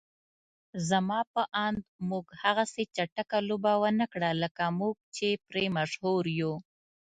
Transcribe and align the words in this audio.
زما 0.89 1.19
په 1.33 1.43
اند 1.67 1.81
موږ 2.09 2.25
هغسې 2.43 2.83
چټکه 2.95 3.37
لوبه 3.49 3.73
ونکړه 3.83 4.29
لکه 4.43 4.63
موږ 4.79 4.95
چې 5.15 5.27
پرې 5.47 5.65
مشهور 5.77 6.23
يو. 6.39 6.53